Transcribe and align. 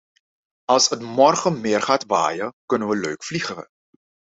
Als 0.65 0.89
het 0.89 1.01
morgen 1.01 1.61
meer 1.61 1.81
gaat 1.81 2.05
waaien 2.05 2.53
kunnen 2.65 2.87
we 2.87 2.95
leuk 2.95 3.23
vliegeren. 3.23 3.67